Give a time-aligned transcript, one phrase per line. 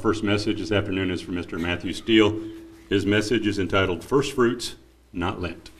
[0.00, 1.60] first message this afternoon is from Mr.
[1.60, 2.40] Matthew Steel.
[2.88, 4.76] His message is entitled First Fruits,
[5.12, 5.70] Not Lent.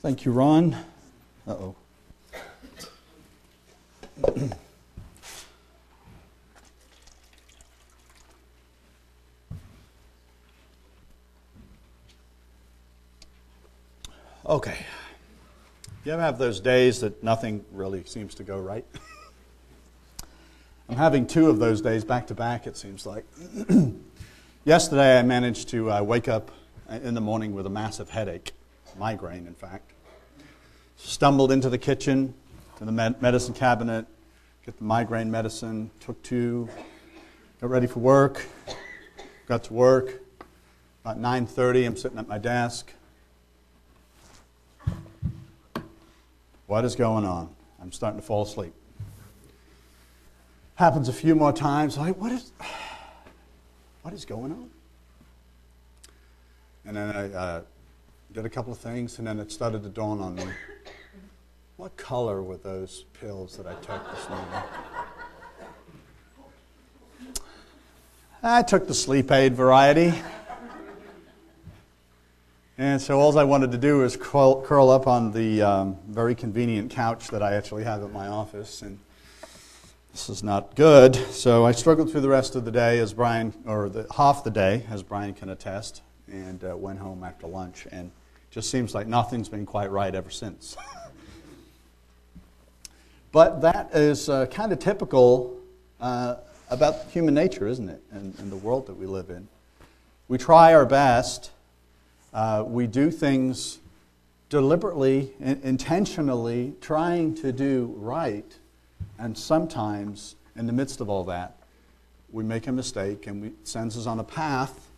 [0.00, 0.74] Thank you, Ron.
[1.46, 1.74] Uh oh.
[14.46, 14.86] okay.
[16.10, 18.84] You ever have those days that nothing really seems to go right?
[20.88, 23.24] I'm having two of those days back to back, it seems like.
[24.64, 26.50] Yesterday, I managed to uh, wake up
[26.90, 28.50] in the morning with a massive headache,
[28.98, 29.92] migraine, in fact.
[30.96, 32.34] Stumbled into the kitchen,
[32.78, 34.04] to the med- medicine cabinet,
[34.66, 36.68] get the migraine medicine, took two,
[37.60, 38.44] got ready for work,
[39.46, 40.22] got to work.
[41.04, 42.94] About 9:30, I'm sitting at my desk.
[46.70, 47.52] What is going on?
[47.82, 48.72] I'm starting to fall asleep.
[50.76, 51.98] Happens a few more times.
[51.98, 52.52] Like, what is,
[54.02, 54.70] what is going on?
[56.84, 57.62] And then I uh,
[58.32, 60.44] did a couple of things, and then it started to dawn on me.
[61.76, 64.46] What color were those pills that I took this morning?
[68.44, 70.14] I took the sleep aid variety.
[72.80, 76.34] And so all I wanted to do was curl, curl up on the um, very
[76.34, 78.80] convenient couch that I actually have at my office.
[78.80, 78.98] And
[80.12, 81.14] this is not good.
[81.14, 84.50] So I struggled through the rest of the day, as Brian, or the, half the
[84.50, 87.86] day, as Brian can attest, and uh, went home after lunch.
[87.92, 88.12] And
[88.50, 90.74] just seems like nothing's been quite right ever since.
[93.30, 95.54] but that is uh, kind of typical
[96.00, 96.36] uh,
[96.70, 99.48] about human nature, isn't it, and, and the world that we live in.
[100.28, 101.50] We try our best
[102.32, 103.78] uh, we do things
[104.48, 108.56] deliberately, intentionally, trying to do right,
[109.18, 111.56] and sometimes, in the midst of all that,
[112.32, 114.88] we make a mistake and it sends us on a path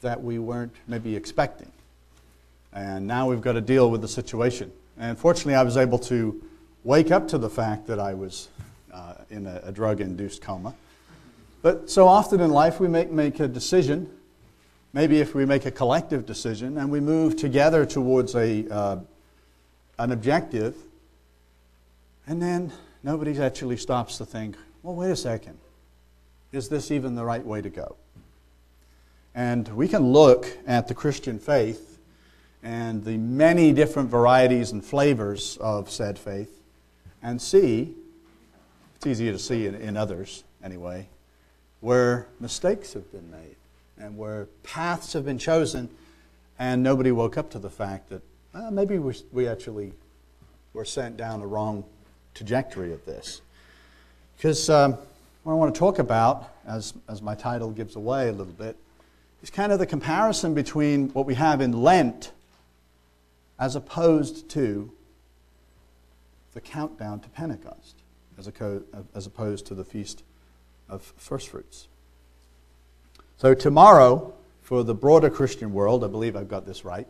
[0.00, 1.70] that we weren't maybe expecting.
[2.72, 4.72] And now we've got to deal with the situation.
[4.98, 6.42] And fortunately, I was able to
[6.84, 8.48] wake up to the fact that I was
[8.92, 10.74] uh, in a, a drug induced coma.
[11.62, 14.10] But so often in life, we make, make a decision
[14.92, 18.98] Maybe if we make a collective decision and we move together towards a, uh,
[19.98, 20.74] an objective,
[22.26, 22.72] and then
[23.02, 25.58] nobody actually stops to think, well, wait a second,
[26.52, 27.96] is this even the right way to go?
[29.34, 31.98] And we can look at the Christian faith
[32.62, 36.62] and the many different varieties and flavors of said faith
[37.22, 37.94] and see,
[38.96, 41.08] it's easier to see in, in others anyway,
[41.80, 43.57] where mistakes have been made
[44.00, 45.88] and where paths have been chosen,
[46.58, 48.22] and nobody woke up to the fact that
[48.54, 49.92] uh, maybe we, we actually
[50.72, 51.84] were sent down the wrong
[52.34, 53.40] trajectory of this.
[54.36, 54.92] Because um,
[55.42, 58.76] what I want to talk about, as, as my title gives away a little bit,
[59.42, 62.32] is kind of the comparison between what we have in Lent
[63.58, 64.90] as opposed to
[66.54, 67.96] the countdown to Pentecost,
[68.38, 68.82] as, co-
[69.14, 70.22] as opposed to the Feast
[70.88, 71.88] of First Fruits.
[73.38, 77.06] So, tomorrow, for the broader Christian world, I believe I've got this right,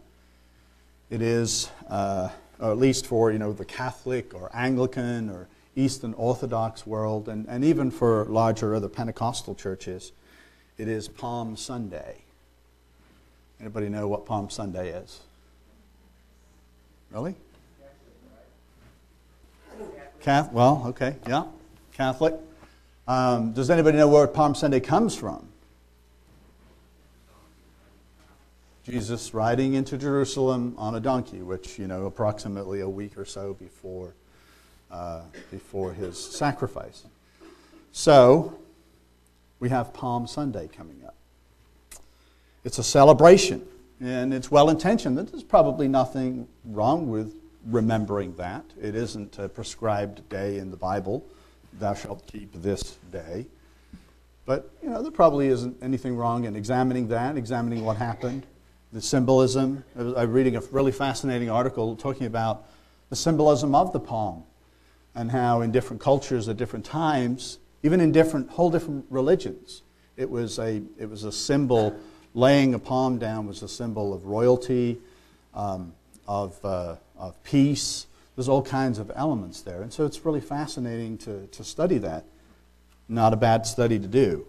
[1.08, 2.28] it is, uh,
[2.60, 7.46] or at least for you know, the Catholic or Anglican or Eastern Orthodox world, and,
[7.48, 10.12] and even for larger other Pentecostal churches,
[10.76, 12.16] it is Palm Sunday.
[13.58, 15.20] Anybody know what Palm Sunday is?
[17.10, 17.36] Really?
[20.20, 20.54] Catholic?
[20.54, 21.44] Well, okay, yeah,
[21.94, 22.34] Catholic.
[23.06, 25.48] Um, does anybody know where Palm Sunday comes from?
[28.88, 33.52] Jesus riding into Jerusalem on a donkey, which, you know, approximately a week or so
[33.52, 34.14] before,
[34.90, 37.04] uh, before his sacrifice.
[37.92, 38.58] So,
[39.60, 41.14] we have Palm Sunday coming up.
[42.64, 43.62] It's a celebration,
[44.00, 45.18] and it's well intentioned.
[45.18, 47.34] There's probably nothing wrong with
[47.66, 48.64] remembering that.
[48.80, 51.26] It isn't a prescribed day in the Bible,
[51.78, 53.46] thou shalt keep this day.
[54.46, 58.46] But, you know, there probably isn't anything wrong in examining that, examining what happened,
[58.92, 59.84] the symbolism.
[59.96, 62.64] I was reading a really fascinating article talking about
[63.10, 64.44] the symbolism of the palm
[65.14, 69.82] and how in different cultures at different times, even in different whole different religions,
[70.16, 71.98] it was a it was a symbol.
[72.34, 74.98] Laying a palm down was a symbol of royalty,
[75.54, 75.92] um,
[76.26, 78.06] of uh, of peace.
[78.36, 82.24] There's all kinds of elements there, and so it's really fascinating to to study that.
[83.08, 84.46] Not a bad study to do.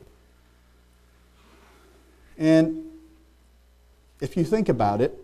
[2.37, 2.88] And
[4.19, 5.17] if you think about it,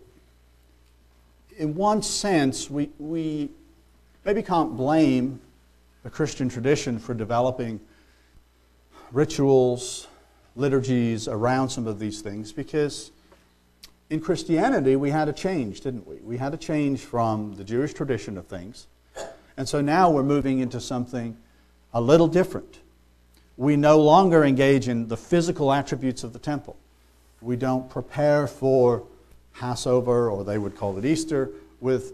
[1.58, 3.50] in one sense, we, we
[4.26, 5.40] maybe can't blame
[6.04, 7.80] the Christian tradition for developing
[9.12, 10.08] rituals,
[10.56, 13.12] liturgies around some of these things because
[14.10, 16.18] in Christianity we had a change, didn't we?
[16.18, 18.88] We had a change from the Jewish tradition of things.
[19.58, 21.38] And so now we're moving into something
[21.94, 22.80] a little different.
[23.58, 26.78] We no longer engage in the physical attributes of the temple.
[27.42, 29.04] We don't prepare for
[29.54, 32.14] Passover, or they would call it Easter, with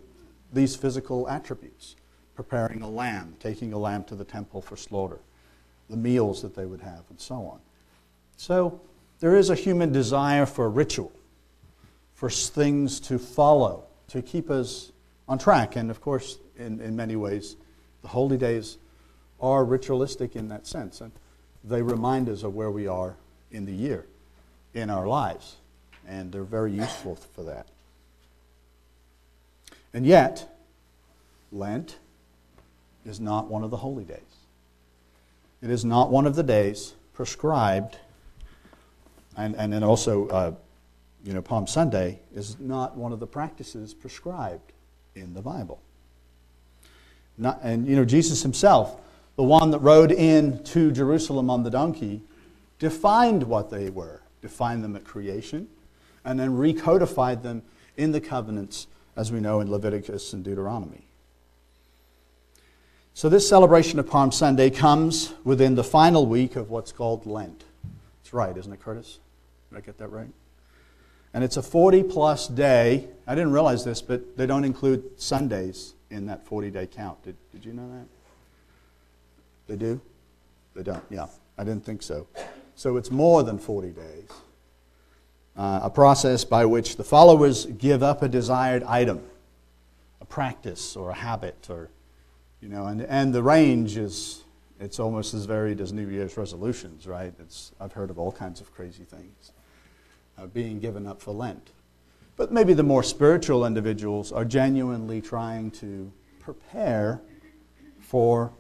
[0.54, 1.96] these physical attributes
[2.36, 5.20] preparing a lamb, taking a lamb to the temple for slaughter,
[5.90, 7.60] the meals that they would have, and so on.
[8.38, 8.82] So
[9.20, 11.12] there is a human desire for ritual,
[12.16, 14.92] for things to follow, to keep us
[15.28, 15.76] on track.
[15.76, 17.56] And of course, in, in many ways,
[18.02, 18.78] the holy days
[19.40, 21.02] are ritualistic in that sense.
[21.02, 21.12] And
[21.64, 23.16] they remind us of where we are
[23.52, 24.06] in the year,
[24.74, 25.58] in our lives.
[26.08, 27.68] And they're very useful for that.
[29.94, 30.48] And yet,
[31.52, 31.98] Lent
[33.06, 34.20] is not one of the holy days.
[35.62, 37.98] It is not one of the days prescribed,
[39.38, 40.54] and, and then also, uh,
[41.24, 44.72] you know, Palm Sunday is not one of the practices prescribed
[45.16, 45.80] in the Bible.
[47.38, 49.00] Not, and, you know, Jesus himself,
[49.36, 52.22] the one that rode in to Jerusalem on the donkey,
[52.80, 55.68] defined what they were, defined them at creation,
[56.26, 57.64] and then recodified them
[57.98, 61.06] in the covenants, as we know in Leviticus and Deuteronomy.
[63.14, 67.66] So, this celebration of Palm Sunday comes within the final week of what's called Lent.
[68.22, 69.20] It's right, isn't it, Curtis?
[69.70, 70.30] Did I get that right?
[71.34, 73.08] And it's a 40 plus day.
[73.28, 77.22] I didn't realize this, but they don't include Sundays in that 40 day count.
[77.24, 78.08] Did, did you know that?
[79.68, 80.02] They do?
[80.76, 81.28] They don't, yeah.
[81.58, 82.28] I didn't think so.
[82.82, 84.28] So it's more than 40 days.
[85.56, 89.22] Uh, a process by which the followers give up a desired item,
[90.20, 91.92] a practice or a habit or
[92.60, 94.46] you know, and, and the range is,
[94.80, 97.32] it's almost as varied as New Year's resolutions, right?
[97.40, 99.52] It's, I've heard of all kinds of crazy things
[100.40, 101.70] uh, being given up for Lent.
[102.36, 107.22] But maybe the more spiritual individuals are genuinely trying to prepare
[108.00, 108.52] for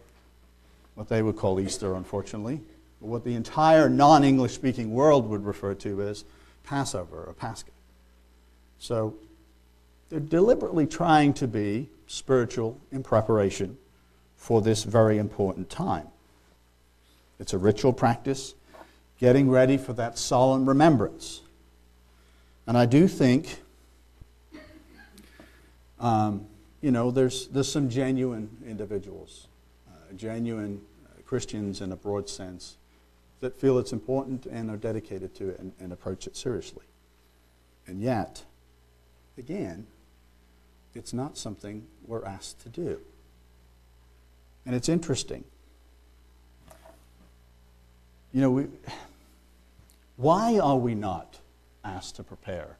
[0.94, 2.62] what they would call Easter, unfortunately,
[3.01, 6.24] what the entire non English speaking world would refer to as
[6.63, 7.65] Passover or Pascha.
[8.80, 9.15] So
[10.09, 13.77] they're deliberately trying to be spiritual in preparation
[14.36, 16.07] for this very important time.
[17.39, 18.53] It's a ritual practice,
[19.19, 21.42] getting ready for that solemn remembrance.
[22.68, 23.62] And I do think,
[26.00, 26.45] um,
[26.81, 29.48] you know, there's, there's some genuine individuals,
[29.89, 30.81] uh, genuine
[31.25, 32.77] Christians in a broad sense,
[33.41, 36.85] that feel it's important and are dedicated to it and, and approach it seriously.
[37.88, 38.43] And yet,
[39.38, 39.88] again,
[40.93, 42.99] it's not something we're asked to do.
[44.65, 45.43] And it's interesting.
[48.31, 48.67] You know, we,
[50.17, 51.39] why are we not
[51.83, 52.77] asked to prepare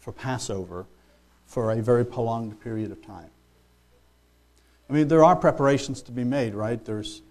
[0.00, 0.84] for Passover
[1.46, 3.30] for a very prolonged period of time?
[4.88, 6.84] I mean, there are preparations to be made, right?
[6.84, 7.22] There's,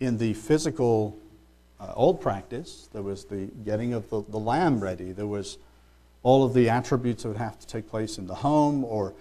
[0.00, 1.16] in the physical
[1.80, 5.12] uh, old practice, there was the getting of the, the lamb ready.
[5.12, 5.58] There was
[6.22, 9.14] all of the attributes that would have to take place in the home or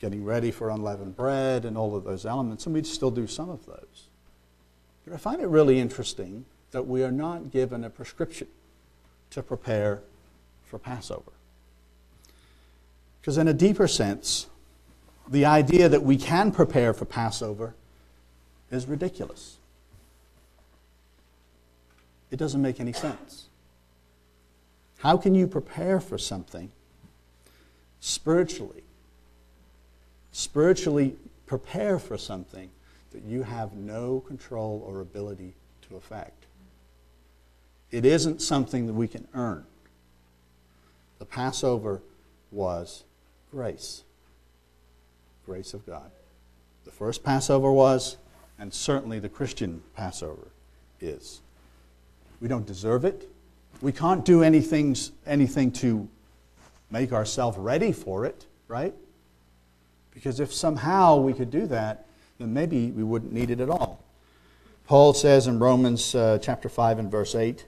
[0.00, 3.50] getting ready for unleavened bread and all of those elements, and we'd still do some
[3.50, 4.08] of those.
[5.04, 8.48] But I find it really interesting that we are not given a prescription
[9.30, 10.02] to prepare
[10.64, 11.32] for Passover.
[13.20, 14.46] Because, in a deeper sense,
[15.28, 17.74] the idea that we can prepare for Passover
[18.70, 19.56] is ridiculous.
[22.30, 23.48] It doesn't make any sense.
[24.98, 26.70] How can you prepare for something
[28.00, 28.84] spiritually
[30.32, 32.70] spiritually prepare for something
[33.12, 35.54] that you have no control or ability
[35.88, 36.46] to affect.
[37.90, 39.64] It isn't something that we can earn.
[41.18, 42.00] The Passover
[42.52, 43.02] was
[43.50, 44.04] grace.
[45.44, 46.10] Grace of God.
[46.84, 48.16] The first Passover was,
[48.58, 50.48] and certainly the Christian Passover
[51.00, 51.40] is.
[52.40, 53.28] We don't deserve it.
[53.82, 56.08] We can't do anything, anything to
[56.90, 58.94] make ourselves ready for it, right?
[60.12, 62.06] Because if somehow we could do that,
[62.38, 64.02] then maybe we wouldn't need it at all.
[64.86, 67.64] Paul says in Romans uh, chapter 5 and verse 8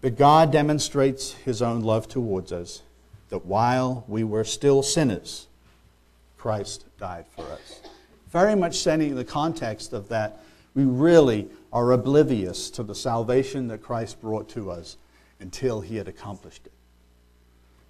[0.00, 2.82] that God demonstrates his own love towards us,
[3.28, 5.48] that while we were still sinners,
[6.38, 7.80] Christ died for us.
[8.30, 10.40] Very much setting the context of that,
[10.74, 14.96] we really are oblivious to the salvation that Christ brought to us
[15.38, 16.72] until he had accomplished it.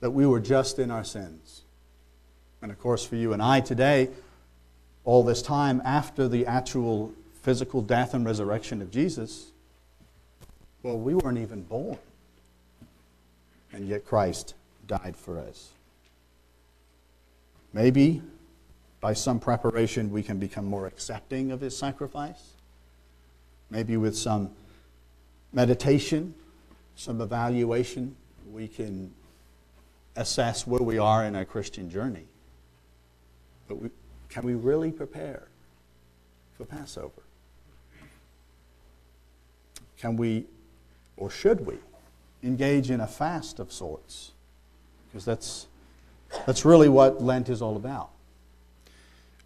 [0.00, 1.62] That we were just in our sins
[2.62, 4.10] And of course, for you and I today,
[5.04, 9.46] all this time after the actual physical death and resurrection of Jesus,
[10.82, 11.98] well, we weren't even born.
[13.72, 14.54] And yet Christ
[14.86, 15.70] died for us.
[17.72, 18.20] Maybe
[19.00, 22.52] by some preparation we can become more accepting of his sacrifice.
[23.70, 24.50] Maybe with some
[25.52, 26.34] meditation,
[26.96, 28.16] some evaluation,
[28.50, 29.12] we can
[30.16, 32.26] assess where we are in our Christian journey.
[33.68, 33.90] But we,
[34.28, 35.48] can we really prepare
[36.56, 37.22] for Passover?
[39.98, 40.46] Can we,
[41.16, 41.76] or should we,
[42.42, 44.32] engage in a fast of sorts?
[45.08, 45.66] Because that's,
[46.46, 48.10] that's really what Lent is all about.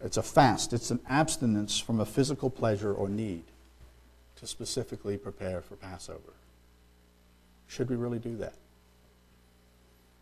[0.01, 3.43] It's a fast, it's an abstinence from a physical pleasure or need
[4.45, 6.33] specifically prepare for Passover.
[7.67, 8.53] Should we really do that?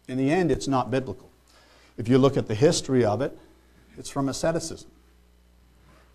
[0.07, 1.29] In the end, it's not biblical.
[1.97, 3.37] If you look at the history of it,
[3.97, 4.89] it's from asceticism.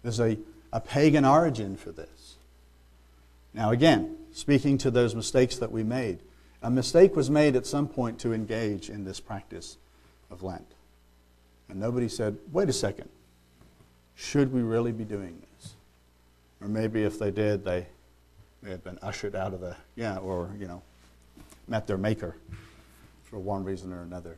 [0.02, 0.38] There's a,
[0.72, 2.36] a pagan origin for this.
[3.54, 6.18] Now, again, speaking to those mistakes that we made,
[6.62, 9.76] a mistake was made at some point to engage in this practice
[10.30, 10.66] of Lent.
[11.68, 13.08] And nobody said, wait a second,
[14.16, 15.74] should we really be doing this?
[16.60, 17.86] Or maybe if they did, they
[18.62, 20.82] may have been ushered out of the, yeah, or, you know,
[21.68, 22.36] met their maker
[23.24, 24.36] for one reason or another.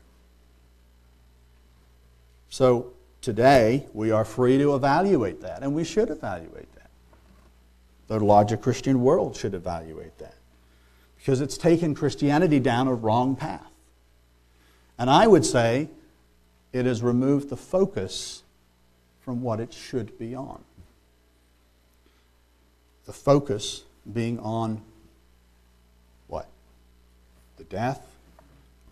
[2.50, 6.90] So today, we are free to evaluate that, and we should evaluate that.
[8.08, 10.34] The larger Christian world should evaluate that
[11.16, 13.70] because it's taken Christianity down a wrong path.
[14.98, 15.88] And I would say
[16.72, 18.42] it has removed the focus
[19.20, 20.62] from what it should be on.
[23.06, 24.82] The focus being on
[26.26, 26.48] what?
[27.56, 28.06] The death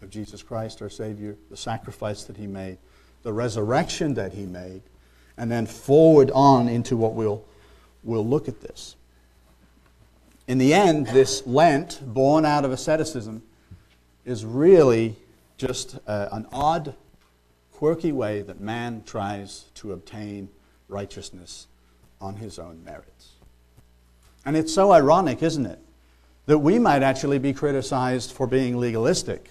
[0.03, 2.79] of Jesus Christ, our Savior, the sacrifice that He made,
[3.23, 4.83] the resurrection that He made,
[5.37, 7.45] and then forward on into what we'll,
[8.03, 8.97] we'll look at this.
[10.47, 13.43] In the end, this Lent, born out of asceticism,
[14.25, 15.17] is really
[15.59, 16.95] just uh, an odd,
[17.73, 20.49] quirky way that man tries to obtain
[20.89, 21.67] righteousness
[22.21, 23.38] on his own merits.
[24.45, 25.79] And it's so ironic, isn't it,
[26.47, 29.51] that we might actually be criticized for being legalistic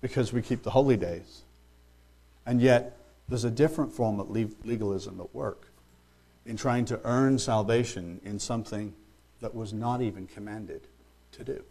[0.00, 1.42] because we keep the holy days.
[2.46, 2.96] And yet,
[3.28, 5.68] there's a different form of legalism at work
[6.46, 8.94] in trying to earn salvation in something
[9.40, 10.82] that was not even commanded
[11.32, 11.62] to do.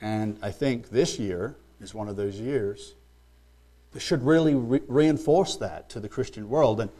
[0.00, 2.94] And I think this year is one of those years
[3.92, 6.80] that should really re- reinforce that to the Christian world.
[6.80, 6.90] And,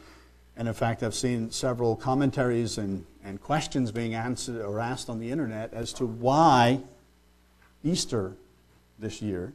[0.57, 5.19] and in fact, I've seen several commentaries and, and questions being answered or asked on
[5.19, 6.81] the internet as to why
[7.83, 8.35] Easter
[8.99, 9.53] this year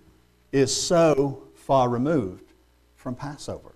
[0.51, 2.43] is so far removed
[2.95, 3.71] from Passover.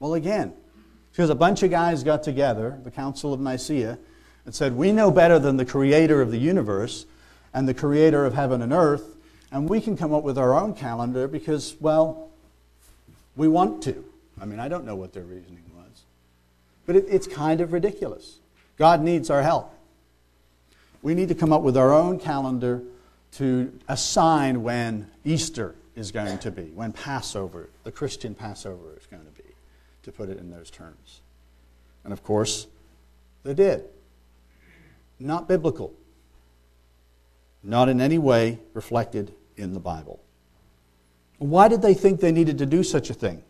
[0.00, 0.54] Well, again,
[1.10, 3.98] because a bunch of guys got together, the Council of Nicaea,
[4.44, 7.04] and said, We know better than the creator of the universe
[7.52, 9.16] and the creator of heaven and earth,
[9.50, 12.30] and we can come up with our own calendar because, well,
[13.36, 14.04] we want to.
[14.40, 16.04] I mean, I don't know what their reasoning was.
[16.86, 18.38] But it, it's kind of ridiculous.
[18.76, 19.74] God needs our help.
[21.02, 22.82] We need to come up with our own calendar
[23.32, 29.24] to assign when Easter is going to be, when Passover, the Christian Passover, is going
[29.24, 29.48] to be,
[30.04, 31.20] to put it in those terms.
[32.04, 32.66] And of course,
[33.42, 33.84] they did.
[35.18, 35.92] Not biblical,
[37.62, 40.20] not in any way reflected in the Bible.
[41.38, 43.42] Why did they think they needed to do such a thing?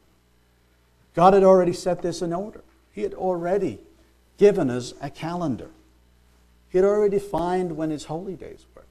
[1.14, 2.62] God had already set this in order.
[2.92, 3.78] He had already
[4.36, 5.70] given us a calendar.
[6.70, 8.82] He had already defined when His holy days were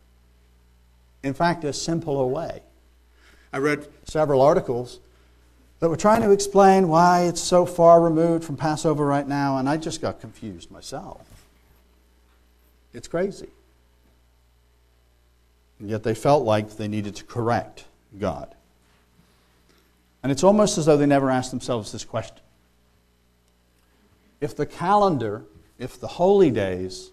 [1.23, 2.61] in fact, a simpler way.
[3.51, 4.99] I read several articles
[5.79, 9.69] that were trying to explain why it's so far removed from Passover right now, and
[9.69, 11.21] I just got confused myself.
[12.93, 13.49] It's crazy.
[15.79, 17.85] And yet they felt like they needed to correct
[18.17, 18.55] God.
[20.23, 22.43] And it's almost as though they never asked themselves this question.
[24.41, 25.43] If the calendar,
[25.79, 27.11] if the holy days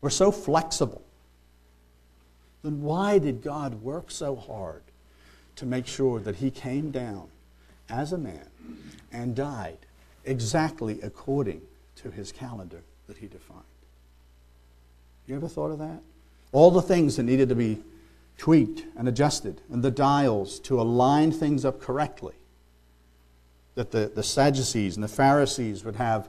[0.00, 1.02] were so flexible,
[2.62, 4.82] then why did God work so hard
[5.56, 7.28] to make sure that he came down
[7.88, 8.46] as a man
[9.12, 9.78] and died
[10.24, 11.60] exactly according
[11.96, 13.62] to his calendar that he defined?
[15.26, 16.00] You ever thought of that?
[16.52, 17.82] All the things that needed to be
[18.38, 22.34] tweaked and adjusted, and the dials to align things up correctly.
[23.74, 26.28] That the, the Sadducees and the Pharisees would have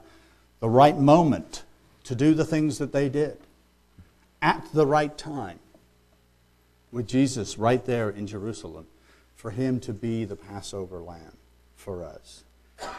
[0.60, 1.64] the right moment
[2.04, 3.38] to do the things that they did
[4.40, 5.58] at the right time
[6.92, 8.86] with Jesus right there in Jerusalem,
[9.34, 11.36] for him to be the Passover lamb
[11.74, 12.44] for us.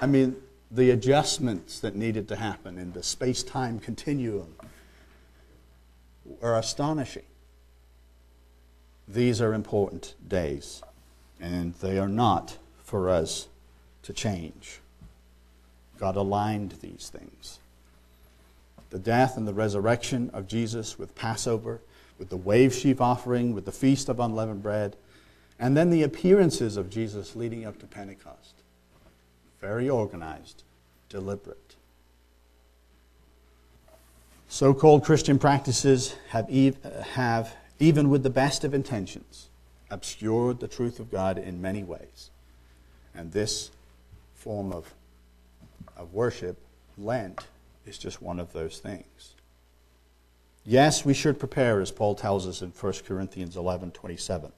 [0.01, 0.35] I mean,
[0.69, 4.55] the adjustments that needed to happen in the space time continuum
[6.41, 7.23] are astonishing.
[9.07, 10.81] These are important days,
[11.39, 13.47] and they are not for us
[14.03, 14.79] to change.
[15.97, 17.59] God aligned these things.
[18.89, 21.81] The death and the resurrection of Jesus with Passover,
[22.19, 24.95] with the wave sheaf offering, with the feast of unleavened bread,
[25.59, 28.55] and then the appearances of Jesus leading up to Pentecost.
[29.59, 30.63] Very organized,
[31.09, 31.75] deliberate.
[34.47, 39.49] So called Christian practices have, have, even with the best of intentions,
[39.89, 42.31] obscured the truth of God in many ways.
[43.15, 43.71] And this
[44.33, 44.93] form of,
[45.95, 46.57] of worship,
[46.97, 47.45] Lent,
[47.85, 49.35] is just one of those things.
[50.65, 54.51] Yes, we should prepare, as Paul tells us in 1 Corinthians 11 27.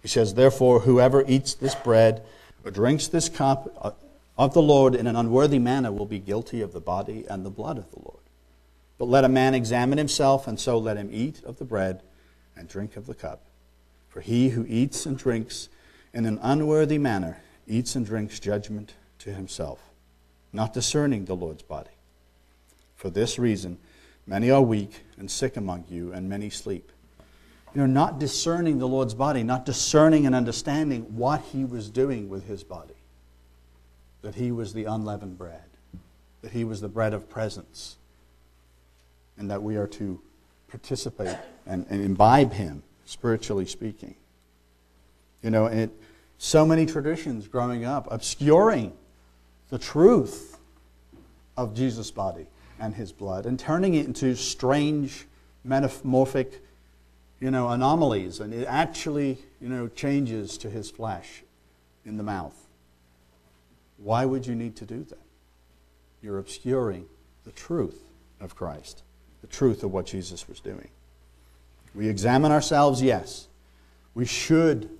[0.00, 2.22] He says, Therefore, whoever eats this bread
[2.64, 3.96] or drinks this cup
[4.38, 7.50] of the Lord in an unworthy manner will be guilty of the body and the
[7.50, 8.22] blood of the Lord.
[8.96, 12.00] But let a man examine himself, and so let him eat of the bread
[12.58, 13.42] and drink of the cup.
[14.08, 15.68] For he who eats and drinks
[16.12, 19.80] in an unworthy manner eats and drinks judgment to himself,
[20.52, 21.90] not discerning the Lord's body.
[22.96, 23.78] For this reason,
[24.26, 26.90] many are weak and sick among you, and many sleep.
[27.74, 32.28] You know, not discerning the Lord's body, not discerning and understanding what he was doing
[32.28, 32.94] with his body.
[34.22, 35.62] That he was the unleavened bread,
[36.42, 37.96] that he was the bread of presence,
[39.36, 40.20] and that we are to
[40.70, 44.14] participate and, and imbibe him, spiritually speaking.
[45.42, 45.90] You know, it,
[46.38, 48.92] so many traditions growing up obscuring
[49.70, 50.58] the truth
[51.56, 52.46] of Jesus' body
[52.78, 55.26] and his blood and turning it into strange,
[55.64, 56.62] metamorphic,
[57.40, 58.40] you know, anomalies.
[58.40, 61.42] And it actually, you know, changes to his flesh
[62.04, 62.54] in the mouth.
[63.98, 65.18] Why would you need to do that?
[66.22, 67.06] You're obscuring
[67.44, 68.00] the truth
[68.40, 69.02] of Christ
[69.40, 70.88] the truth of what Jesus was doing.
[71.94, 73.48] We examine ourselves, yes.
[74.14, 74.90] We should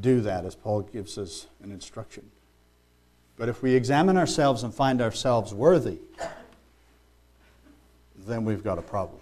[0.00, 2.30] do that as Paul gives us an instruction.
[3.36, 5.98] But if we examine ourselves and find ourselves worthy,
[8.26, 9.20] then we've got a problem.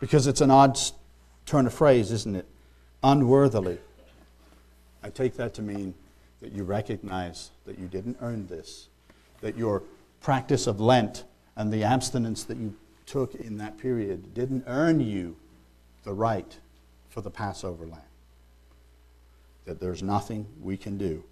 [0.00, 0.78] Because it's an odd
[1.44, 2.46] turn of phrase, isn't it?
[3.02, 3.78] Unworthily.
[5.02, 5.94] I take that to mean
[6.40, 8.88] that you recognize that you didn't earn this,
[9.40, 9.82] that your
[10.20, 11.24] practice of Lent
[11.56, 12.74] and the abstinence that you
[13.06, 15.36] took in that period didn't earn you
[16.04, 16.58] the right
[17.08, 18.00] for the Passover lamb.
[19.64, 21.24] That there's nothing we can do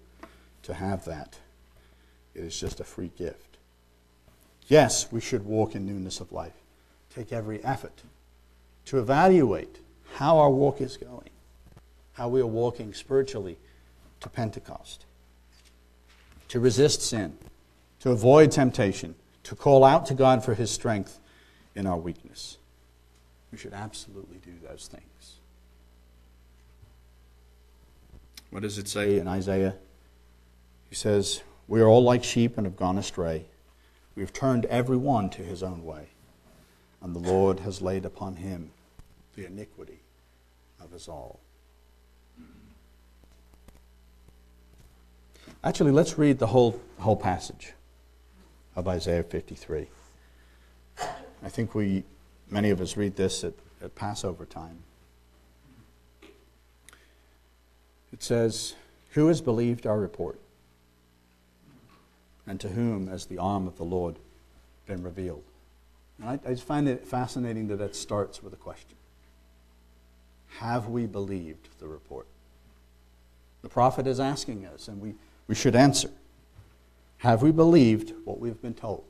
[0.63, 1.37] to have that.
[2.33, 3.57] It is just a free gift.
[4.67, 6.53] Yes, we should walk in newness of life.
[7.13, 8.01] Take every effort
[8.85, 9.79] to evaluate
[10.15, 11.29] how our walk is going,
[12.13, 13.57] how we are walking spiritually
[14.21, 15.05] to Pentecost,
[16.47, 17.37] to resist sin,
[17.99, 21.19] to avoid temptation, to call out to God for his strength
[21.75, 22.57] in our weakness.
[23.51, 25.37] We should absolutely do those things.
[28.49, 29.75] What does it say in Isaiah?
[30.89, 33.45] He says, We are all like sheep and have gone astray.
[34.15, 36.07] We have turned every one to his own way,
[37.01, 38.71] and the Lord has laid upon him
[39.35, 39.99] the iniquity
[40.81, 41.39] of us all.
[45.63, 47.73] Actually, let's read the whole, whole passage
[48.75, 49.87] of Isaiah 53.
[51.43, 52.03] I think we,
[52.49, 54.79] many of us read this at, at Passover time.
[58.11, 58.75] It says,
[59.11, 60.39] Who has believed our report?
[62.47, 64.17] And to whom has the arm of the Lord
[64.85, 65.43] been revealed?
[66.19, 68.95] And I, I just find it fascinating that it starts with a question
[70.59, 72.27] Have we believed the report?
[73.61, 75.15] The prophet is asking us, and we,
[75.47, 76.09] we should answer.
[77.19, 79.03] Have we believed what we've been told?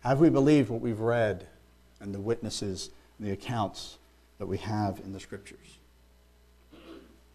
[0.00, 1.46] Have we believed what we've read
[2.00, 3.98] and the witnesses and the accounts
[4.38, 5.78] that we have in the Scriptures?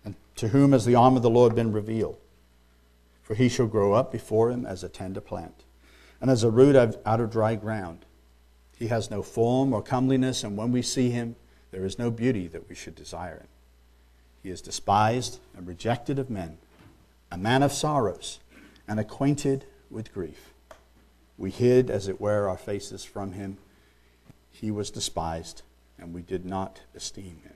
[0.06, 2.18] And to whom has the arm of the Lord been revealed?
[3.24, 5.64] For he shall grow up before him as a tender plant,
[6.20, 8.06] and as a root out of dry ground.
[8.78, 11.36] He has no form or comeliness, and when we see him,
[11.72, 13.48] there is no beauty that we should desire him.
[14.44, 16.58] He is despised and rejected of men,
[17.32, 18.40] a man of sorrows,
[18.88, 20.54] and acquainted with grief.
[21.38, 23.58] We hid, as it were, our faces from him.
[24.52, 25.64] He was despised,
[25.98, 27.56] and we did not esteem him.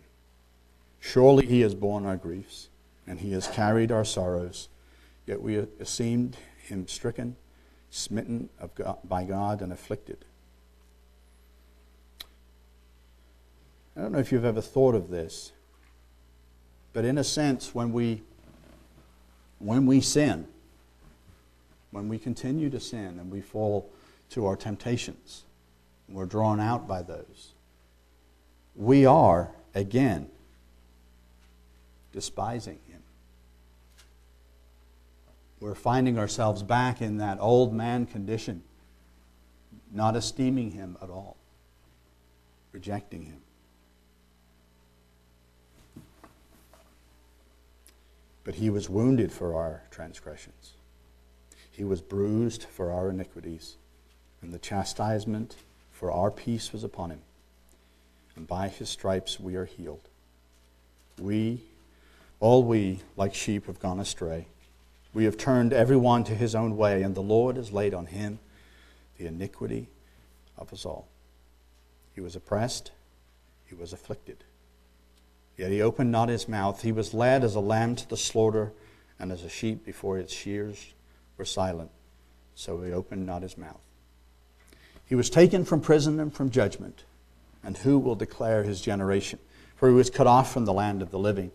[0.99, 2.69] Surely he has borne our griefs,
[3.05, 4.69] and he has carried our sorrows.
[5.27, 7.35] Yet we esteemed him stricken,
[7.91, 10.25] smitten God, by God, and afflicted.
[13.95, 15.51] I don't know if you've ever thought of this,
[16.91, 18.23] But in a sense, when we,
[19.59, 20.47] when we sin,
[21.95, 23.89] when we continue to sin and we fall
[24.29, 25.45] to our temptations,
[26.09, 27.53] we're drawn out by those,
[28.75, 30.27] we are, again,
[32.11, 33.01] despising Him.
[35.61, 38.61] We're finding ourselves back in that old man condition,
[39.89, 41.37] not esteeming Him at all,
[42.73, 43.39] rejecting Him.
[48.43, 50.73] But He was wounded for our transgressions,
[51.75, 53.75] He was bruised for our iniquities,
[54.41, 55.55] and the chastisement
[55.91, 57.21] for our peace was upon Him.
[58.35, 60.07] And by His stripes we are healed.
[61.19, 61.63] We
[62.39, 64.47] all we, like sheep, have gone astray.
[65.13, 68.07] We have turned every one to his own way, and the Lord has laid on
[68.07, 68.39] him
[69.17, 69.87] the iniquity
[70.57, 71.07] of us all.
[72.13, 72.91] He was oppressed,
[73.65, 74.43] he was afflicted.
[75.57, 76.81] Yet he opened not his mouth.
[76.81, 78.73] He was led as a lamb to the slaughter,
[79.17, 80.93] and as a sheep before its shears
[81.37, 81.91] were silent.
[82.55, 83.81] So he opened not his mouth.
[85.05, 87.03] He was taken from prison and from judgment.
[87.63, 89.39] And who will declare his generation?
[89.75, 91.51] For he was cut off from the land of the living.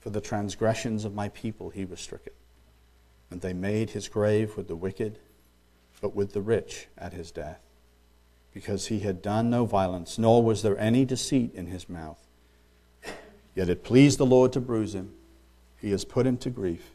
[0.00, 2.32] For the transgressions of my people he was stricken.
[3.30, 5.18] And they made his grave with the wicked,
[6.00, 7.60] but with the rich at his death,
[8.52, 12.18] because he had done no violence, nor was there any deceit in his mouth.
[13.54, 15.14] Yet it pleased the Lord to bruise him.
[15.80, 16.90] He has put him to grief.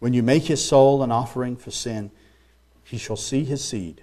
[0.00, 2.10] When you make his soul an offering for sin,
[2.82, 4.02] he shall see his seed,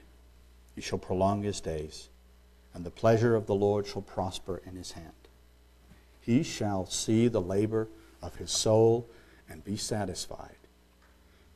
[0.76, 2.10] he shall prolong his days,
[2.74, 5.12] and the pleasure of the Lord shall prosper in his hand.
[6.22, 7.88] He shall see the labor
[8.22, 9.10] of his soul
[9.50, 10.56] and be satisfied.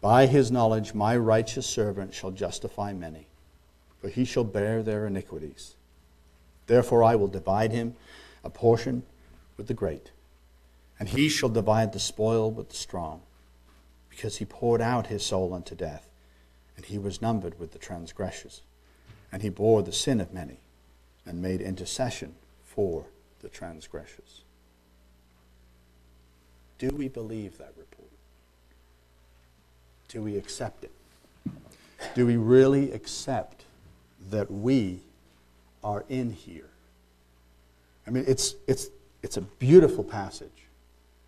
[0.01, 3.27] By his knowledge, my righteous servant shall justify many,
[3.99, 5.75] for he shall bear their iniquities.
[6.65, 7.95] Therefore, I will divide him
[8.43, 9.03] a portion
[9.55, 10.09] with the great,
[10.99, 13.21] and he shall divide the spoil with the strong,
[14.21, 16.07] because he poured out his soul unto death,
[16.77, 18.61] and he was numbered with the transgressors.
[19.31, 20.59] And he bore the sin of many,
[21.25, 23.07] and made intercession for
[23.39, 24.43] the transgressors.
[26.77, 28.11] Do we believe that report?
[30.09, 30.91] Do we accept it?
[32.13, 33.63] Do we really accept
[34.29, 34.99] that we
[35.83, 36.69] are in here?
[38.05, 38.89] I mean, it's, it's,
[39.23, 40.67] it's a beautiful passage,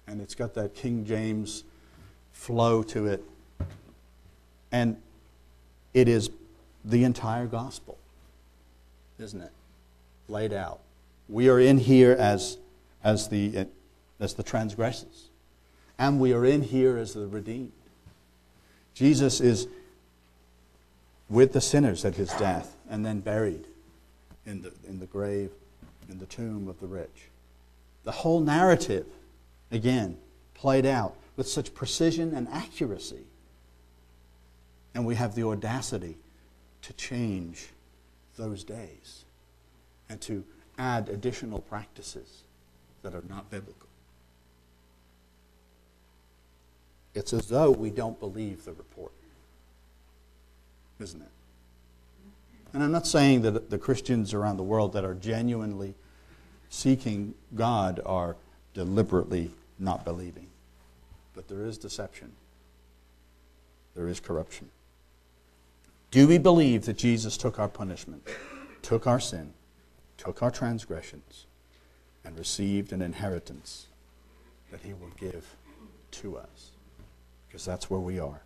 [0.06, 1.64] and it's got that King James
[2.34, 3.24] flow to it,
[4.72, 4.98] and
[5.94, 6.30] it is
[6.84, 7.98] the entire gospel,
[9.18, 9.52] isn't it?
[10.28, 10.80] Laid out.
[11.30, 12.58] We are in here as,
[13.04, 13.68] as, the,
[14.20, 15.30] as the transgressors
[15.98, 17.72] and we are in here as the redeemed.
[18.94, 19.68] Jesus is
[21.30, 23.66] with the sinners at his death and then buried
[24.46, 25.52] in the, in the grave,
[26.10, 27.30] in the tomb of the rich.
[28.04, 29.06] The whole narrative,
[29.72, 30.18] again,
[30.54, 33.26] played out with such precision and accuracy.
[34.94, 36.18] And we have the audacity
[36.84, 37.70] to change
[38.38, 39.26] those days
[40.10, 40.44] and to
[40.78, 42.44] add additional practices
[43.02, 43.88] that are not biblical.
[47.14, 49.12] It's as though we don't believe the report,
[51.00, 51.28] isn't it?
[52.74, 55.94] And I'm not saying that the Christians around the world that are genuinely
[56.70, 58.36] seeking God are
[58.74, 60.48] deliberately not believing.
[61.36, 62.34] But there is deception,
[63.96, 64.70] there is corruption.
[66.12, 68.28] Do we believe that Jesus took our punishment,
[68.82, 69.54] took our sin,
[70.18, 71.48] took our transgressions,
[72.24, 73.88] and received an inheritance
[74.72, 75.56] that he will give
[76.12, 76.74] to us?
[77.54, 78.42] because that's where we are,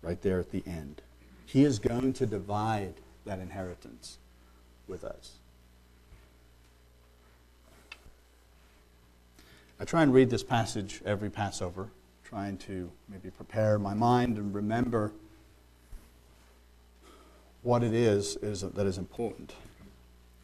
[0.00, 1.02] right there at the end.
[1.44, 2.94] He is going to divide
[3.26, 4.16] that inheritance
[4.86, 5.32] with us.
[9.78, 11.90] I try and read this passage every Passover,
[12.28, 15.12] trying to maybe prepare my mind and remember
[17.62, 19.54] what it is, is that is important.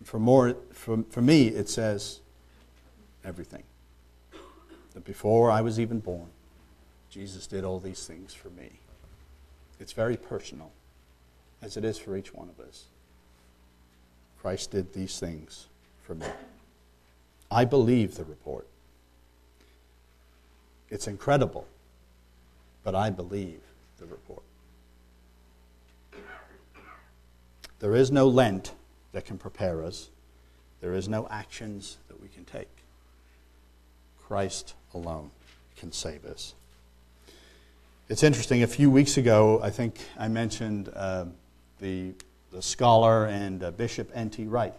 [0.03, 2.21] For, more, for, for me, it says
[3.23, 3.65] everything.
[4.95, 6.29] That before I was even born,
[7.11, 8.71] Jesus did all these things for me.
[9.79, 10.73] It's very personal,
[11.61, 12.85] as it is for each one of us.
[14.41, 15.67] Christ did these things
[16.03, 16.27] for me.
[17.51, 18.67] I believe the report.
[20.91, 21.67] It's incredible,
[22.85, 23.61] but I believe
[23.99, 24.43] the report.
[27.81, 28.73] There is no Lent
[29.13, 30.11] that can prepare us,
[30.81, 32.69] there is no actions that we can take.
[34.27, 35.31] Christ alone
[35.77, 36.55] can save us.
[38.09, 38.63] It's interesting.
[38.63, 41.27] A few weeks ago, I think I mentioned uh,
[41.81, 42.13] the,
[42.53, 44.45] the scholar and uh, Bishop N.T.
[44.45, 44.75] Wright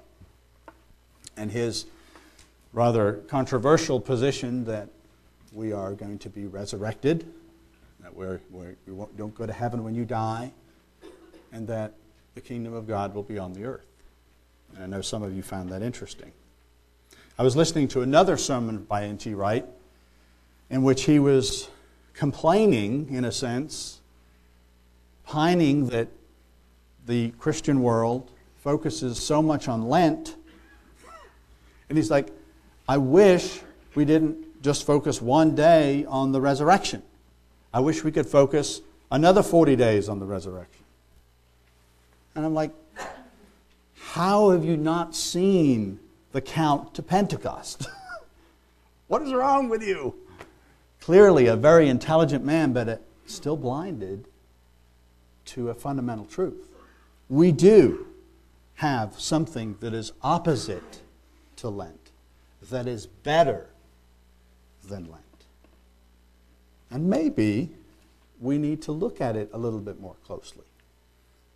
[1.38, 1.86] and his
[2.74, 4.89] rather controversial position that
[5.54, 7.26] we are going to be resurrected,
[8.06, 10.52] that we're, we're, we won't- don't go to heaven when you die,
[11.52, 11.91] and that
[12.36, 13.88] the kingdom of God will be on the earth.
[14.76, 16.32] And I know some of you found that interesting.
[17.39, 19.34] I was listening to another sermon by N.T.
[19.34, 19.65] Wright
[20.70, 21.68] in which he was
[22.13, 24.02] complaining, in a sense,
[25.24, 26.08] pining that
[27.08, 30.36] the Christian world focuses so much on Lent.
[31.89, 32.28] And he's like,
[32.88, 33.62] I wish
[33.96, 37.02] we didn't just focus one day on the resurrection.
[37.76, 38.80] I wish we could focus
[39.12, 40.86] another 40 days on the resurrection.
[42.34, 42.72] And I'm like,
[44.00, 46.00] how have you not seen
[46.32, 47.90] the count to Pentecost?
[49.08, 50.16] what is wrong with you?
[51.02, 54.24] Clearly, a very intelligent man, but still blinded
[55.48, 56.70] to a fundamental truth.
[57.28, 58.08] We do
[58.76, 61.02] have something that is opposite
[61.58, 62.12] to Lent,
[62.72, 63.68] that is better
[64.88, 65.25] than Lent.
[66.91, 67.71] And maybe
[68.39, 70.65] we need to look at it a little bit more closely.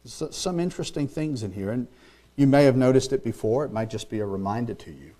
[0.03, 1.87] There's some interesting things in here, and
[2.35, 3.65] you may have noticed it before.
[3.65, 5.11] It might just be a reminder to you.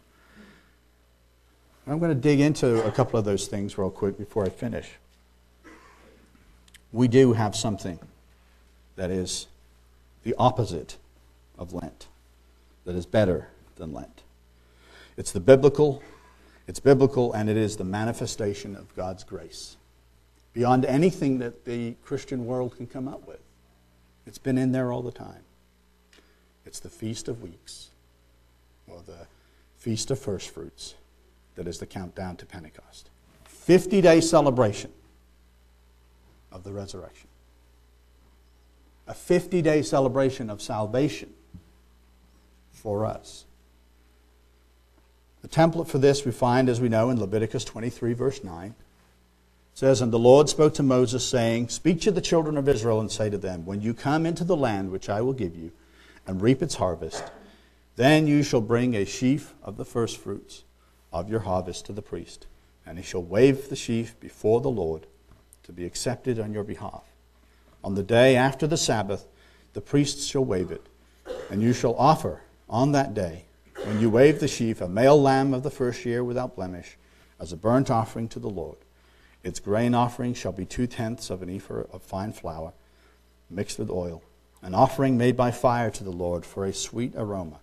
[1.85, 4.91] I'm going to dig into a couple of those things real quick before I finish.
[6.91, 7.99] We do have something
[8.95, 9.47] that is
[10.23, 10.97] the opposite
[11.57, 12.07] of Lent,
[12.85, 14.21] that is better than Lent.
[15.17, 16.03] It's the biblical,
[16.67, 19.77] it's biblical, and it is the manifestation of God's grace
[20.53, 23.39] beyond anything that the Christian world can come up with.
[24.25, 25.43] It's been in there all the time.
[26.65, 27.89] It's the Feast of Weeks,
[28.87, 29.27] or the
[29.77, 30.95] Feast of First Fruits,
[31.55, 33.09] that is the countdown to Pentecost.
[33.45, 34.91] 50 day celebration
[36.51, 37.27] of the resurrection.
[39.07, 41.33] A 50 day celebration of salvation
[42.71, 43.45] for us.
[45.41, 48.75] The template for this we find, as we know, in Leviticus 23, verse 9.
[49.79, 53.09] Says, And the Lord spoke to Moses, saying, Speak to the children of Israel and
[53.09, 55.71] say to them, When you come into the land which I will give you,
[56.27, 57.31] and reap its harvest,
[57.95, 60.65] then you shall bring a sheaf of the firstfruits
[61.13, 62.45] of your harvest to the priest,
[62.85, 65.07] and he shall wave the sheaf before the Lord
[65.63, 67.05] to be accepted on your behalf.
[67.81, 69.27] On the day after the Sabbath,
[69.71, 70.87] the priests shall wave it,
[71.49, 73.45] and you shall offer on that day,
[73.85, 76.97] when you wave the sheaf, a male lamb of the first year without blemish,
[77.39, 78.75] as a burnt offering to the Lord.
[79.43, 82.73] Its grain offering shall be two tenths of an ephah of fine flour,
[83.49, 84.21] mixed with oil,
[84.61, 87.59] an offering made by fire to the Lord for a sweet aroma.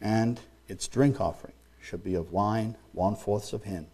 [0.00, 3.86] And its drink offering shall be of wine, one fourth of hin.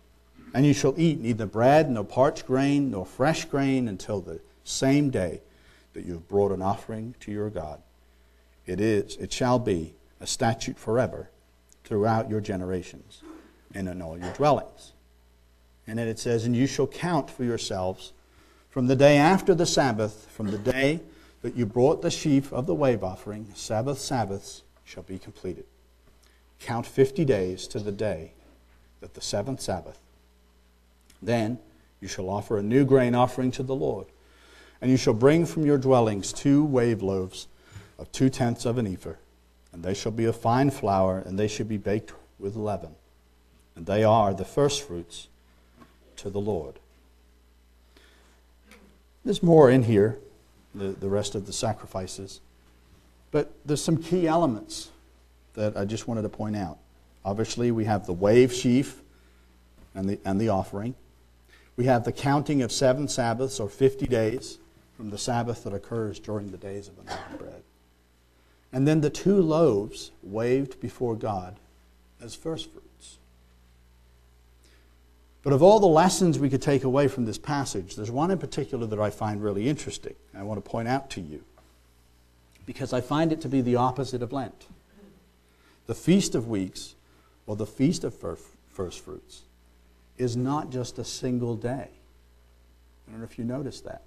[0.53, 5.11] And you shall eat neither bread, nor parched grain, nor fresh grain until the same
[5.11, 5.41] day
[5.95, 7.81] that you have brought an offering to your God.
[8.67, 11.31] It is, it shall be a statute forever
[11.85, 13.23] throughout your generations
[13.75, 14.94] and in all your dwellings.
[15.87, 18.13] And then it says, And you shall count for yourselves
[18.75, 20.99] from the day after the Sabbath, from the day
[21.43, 25.65] that you brought the sheaf of the wave offering, Sabbath Sabbaths shall be completed.
[26.59, 28.33] Count 50 days to the day
[29.01, 30.01] that the seventh Sabbath.
[31.23, 31.61] Then
[32.01, 34.07] you shall offer a new grain offering to the Lord.
[34.81, 37.47] And you shall bring from your dwellings two wave loaves
[37.97, 39.15] of two tenths of an ephah,
[39.73, 42.97] and they shall be of fine flour, and they shall be baked with leaven.
[43.77, 45.29] And they are the firstfruits
[46.17, 46.79] to the Lord.
[49.25, 50.19] There's more in here,
[50.75, 52.41] the, the rest of the sacrifices.
[53.31, 54.91] But there's some key elements
[55.55, 56.79] that I just wanted to point out.
[57.25, 59.01] Obviously, we have the wave sheaf
[59.95, 60.95] and the, and the offering.
[61.77, 64.59] We have the counting of seven Sabbaths or 50 days
[64.97, 67.63] from the Sabbath that occurs during the days of unleavened bread.
[68.73, 71.57] And then the two loaves waved before God
[72.21, 72.84] as first firstfruits.
[75.45, 78.39] But of all the lessons we could take away from this passage, there's one in
[78.39, 80.15] particular that I find really interesting.
[80.35, 81.45] I want to point out to you
[82.65, 84.67] because I find it to be the opposite of Lent.
[85.87, 86.95] The Feast of Weeks,
[87.47, 88.15] or the Feast of
[88.71, 89.43] First Fruits,
[90.17, 91.91] is not just a single day.
[93.07, 94.01] I don't know if you noticed that.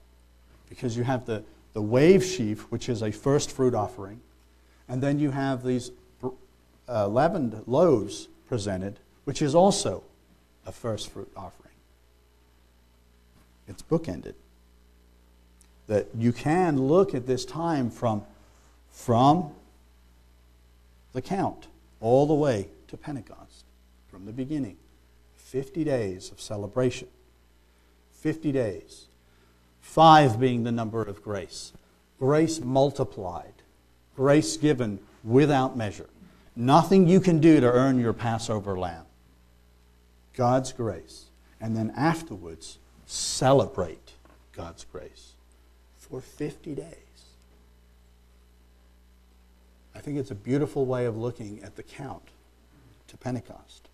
[0.70, 4.22] Because you have the, the wave sheaf, which is a first fruit offering,
[4.90, 5.92] and then you have these
[6.90, 10.04] uh, leavened loaves presented, which is also
[10.68, 11.74] a first fruit offering.
[13.68, 14.36] It's bookended.
[15.88, 18.24] That you can look at this time from,
[18.92, 19.52] from
[21.14, 21.68] the count
[22.02, 23.64] all the way to Pentecost,
[24.12, 24.78] from the beginning.
[25.38, 27.08] 50 days of celebration.
[28.12, 29.06] 50 days.
[29.80, 31.72] Five being the number of grace.
[32.20, 33.54] Grace multiplied.
[34.18, 36.10] Grace given without measure.
[36.56, 39.07] Nothing you can do to earn your Passover lamb.
[40.38, 41.26] God's grace.
[41.60, 44.14] and then afterwards celebrate
[44.56, 45.34] God's grace
[45.98, 46.94] for 50 days.
[49.96, 52.30] I think it's a beautiful way of looking at the count
[53.08, 53.90] to Pentecost.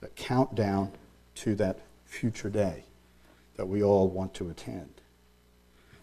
[0.00, 0.90] the countdown
[1.36, 2.82] to that future day
[3.56, 5.00] that we all want to attend.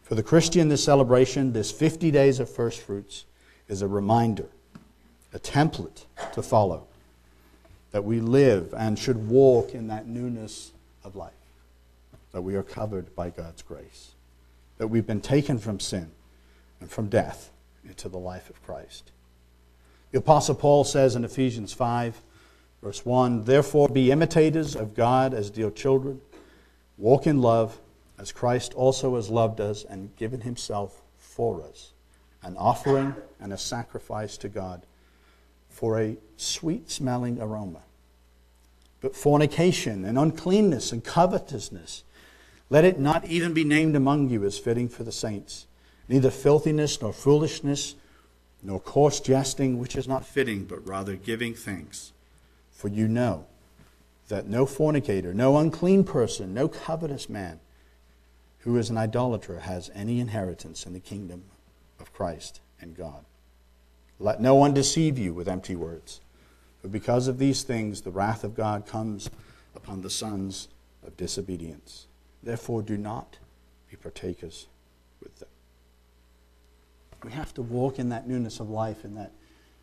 [0.03, 3.25] For the Christian, this celebration, this 50 days of first fruits,
[3.67, 4.47] is a reminder,
[5.34, 6.88] a template to follow,
[7.91, 10.71] that we live and should walk in that newness
[11.04, 11.34] of life,
[12.32, 14.12] that we are covered by God's grace,
[14.78, 16.12] that we've been taken from sin
[16.80, 17.52] and from death
[17.84, 19.12] into the life of Christ.
[20.12, 22.21] The Apostle Paul says in Ephesians 5,
[22.82, 26.21] verse 1 Therefore be imitators of God as dear children,
[26.97, 27.80] walk in love,
[28.17, 31.93] as Christ also has loved us and given himself for us,
[32.43, 34.86] an offering and a sacrifice to God
[35.69, 37.82] for a sweet smelling aroma.
[39.01, 42.03] But fornication and uncleanness and covetousness,
[42.69, 45.65] let it not even be named among you as fitting for the saints
[46.10, 47.95] neither filthiness nor foolishness,
[48.62, 52.12] nor coarse jesting, which is not fitting, but rather giving thanks.
[52.71, 53.45] For you know
[54.27, 57.60] that no fornicator, no unclean person, no covetous man
[58.60, 61.43] who is an idolater has any inheritance in the kingdom
[61.99, 63.23] of Christ and God.
[64.19, 66.19] Let no one deceive you with empty words.
[66.82, 69.29] For because of these things, the wrath of God comes
[69.75, 70.67] upon the sons
[71.05, 72.08] of disobedience.
[72.43, 73.38] Therefore, do not
[73.89, 74.67] be partakers
[75.21, 75.49] with them.
[77.23, 79.32] We have to walk in that newness of life, in that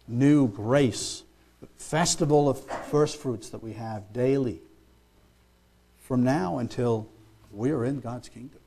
[0.09, 1.23] new grace,
[1.61, 4.61] the festival of first fruits that we have daily
[6.01, 7.09] from now until
[7.53, 8.61] we are in God's kingdom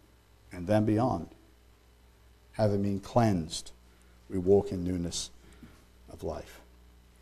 [0.52, 1.30] and then beyond.
[2.54, 3.72] Having been cleansed,
[4.30, 5.30] we walk in newness
[6.12, 6.62] of life.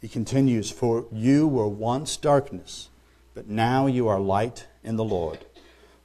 [0.02, 2.90] He continues, For you were once darkness,
[3.34, 5.46] but now you are light in the Lord.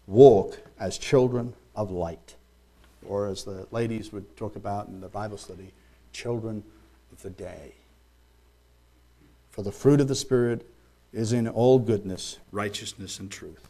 [0.06, 2.36] Walk as children of light
[3.06, 5.72] or as the ladies would talk about in the Bible study,
[6.12, 6.62] children
[7.12, 7.74] of the day.
[9.50, 10.66] For the fruit of the Spirit
[11.12, 13.68] is in all goodness, righteousness, and truth,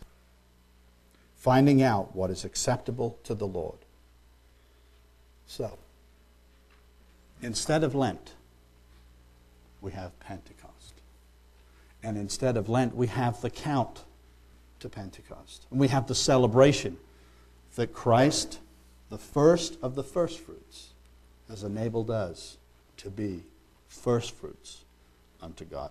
[1.36, 3.78] finding out what is acceptable to the Lord.
[5.46, 5.78] So,
[7.42, 8.32] instead of Lent,
[9.82, 10.94] we have Pentecost.
[12.02, 14.04] And instead of Lent, we have the count
[14.80, 15.66] to Pentecost.
[15.70, 16.96] And we have the celebration
[17.74, 18.58] that Christ
[19.12, 20.88] the first of the first fruits
[21.46, 22.56] has enabled us
[22.96, 23.42] to be
[23.86, 24.84] first fruits
[25.42, 25.90] unto God.